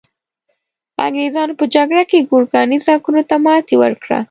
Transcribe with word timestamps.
انګریزانو 1.05 1.57
په 1.59 1.65
جګړه 1.75 2.03
کې 2.09 2.27
ګورکاني 2.29 2.77
ځواکونو 2.85 3.21
ته 3.29 3.35
ماتي 3.45 3.75
ورکړه. 3.79 4.17